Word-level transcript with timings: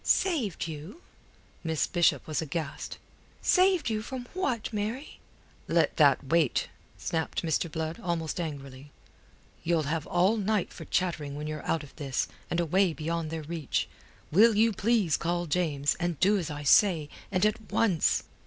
"Saved 0.03 0.67
you?" 0.67 0.99
Miss 1.63 1.85
Bishop 1.85 2.25
was 2.25 2.41
aghast. 2.41 2.97
"Saved 3.43 3.87
you 3.87 4.01
from 4.01 4.25
what, 4.33 4.73
Mary?" 4.73 5.19
"Let 5.67 5.97
that 5.97 6.23
wait," 6.23 6.69
snapped 6.97 7.43
Mr. 7.43 7.71
Blood 7.71 7.99
almost 8.01 8.39
angrily. 8.39 8.89
"You've 9.63 10.07
all 10.07 10.37
the 10.37 10.43
night 10.43 10.73
for 10.73 10.85
chattering 10.85 11.35
when 11.35 11.45
you're 11.45 11.63
out 11.67 11.83
of 11.83 11.95
this, 11.97 12.27
and 12.49 12.59
away 12.59 12.93
beyond 12.93 13.29
their 13.29 13.43
reach. 13.43 13.87
Will 14.31 14.55
you 14.55 14.73
please 14.73 15.17
call 15.17 15.45
James, 15.45 15.93
and 15.99 16.19
do 16.19 16.35
as 16.39 16.49
I 16.49 16.63
say 16.63 17.07
and 17.31 17.45
at 17.45 17.71
once!" 17.71 18.23